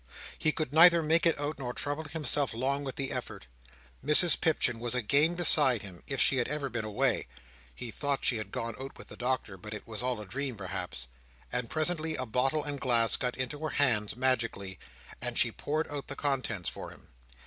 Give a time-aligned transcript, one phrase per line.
[0.35, 3.45] He could neither make it out, nor trouble himself long with the effort.
[4.03, 7.27] Mrs Pipchin was again beside him, if she had ever been away
[7.75, 10.57] (he thought she had gone out with the Doctor, but it was all a dream
[10.57, 11.05] perhaps),
[11.51, 14.79] and presently a bottle and glass got into her hands magically,
[15.21, 17.09] and she poured out the contents for him.